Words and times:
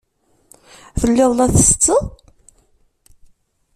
Telliḍ 0.99 1.31
la 1.33 1.45
tsetteḍ? 1.53 2.03